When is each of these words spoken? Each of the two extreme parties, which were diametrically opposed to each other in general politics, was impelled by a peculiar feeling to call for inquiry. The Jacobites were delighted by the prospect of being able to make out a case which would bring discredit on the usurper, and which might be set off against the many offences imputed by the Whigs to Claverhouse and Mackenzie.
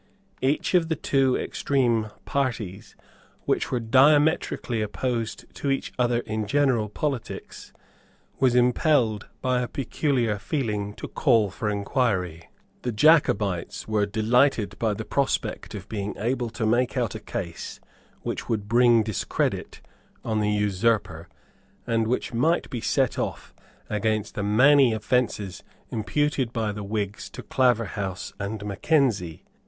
Each 0.41 0.73
of 0.73 0.89
the 0.89 0.95
two 0.95 1.37
extreme 1.37 2.07
parties, 2.25 2.95
which 3.45 3.69
were 3.69 3.79
diametrically 3.79 4.81
opposed 4.81 5.45
to 5.53 5.69
each 5.69 5.93
other 5.99 6.21
in 6.21 6.47
general 6.47 6.89
politics, 6.89 7.71
was 8.39 8.55
impelled 8.55 9.27
by 9.43 9.61
a 9.61 9.67
peculiar 9.67 10.39
feeling 10.39 10.95
to 10.95 11.07
call 11.07 11.51
for 11.51 11.69
inquiry. 11.69 12.49
The 12.81 12.91
Jacobites 12.91 13.87
were 13.87 14.07
delighted 14.07 14.75
by 14.79 14.95
the 14.95 15.05
prospect 15.05 15.75
of 15.75 15.87
being 15.87 16.15
able 16.17 16.49
to 16.49 16.65
make 16.65 16.97
out 16.97 17.13
a 17.13 17.19
case 17.19 17.79
which 18.23 18.49
would 18.49 18.67
bring 18.67 19.03
discredit 19.03 19.81
on 20.25 20.39
the 20.39 20.49
usurper, 20.49 21.29
and 21.85 22.07
which 22.07 22.33
might 22.33 22.71
be 22.71 22.81
set 22.81 23.19
off 23.19 23.53
against 23.87 24.33
the 24.33 24.41
many 24.41 24.93
offences 24.93 25.61
imputed 25.91 26.51
by 26.51 26.71
the 26.71 26.83
Whigs 26.83 27.29
to 27.29 27.43
Claverhouse 27.43 28.33
and 28.39 28.65
Mackenzie. 28.65 29.45